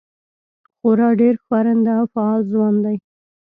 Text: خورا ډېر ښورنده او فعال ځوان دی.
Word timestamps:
خورا 0.77 1.09
ډېر 1.21 1.35
ښورنده 1.43 1.91
او 1.99 2.05
فعال 2.13 2.41
ځوان 2.51 2.75
دی. 2.85 2.95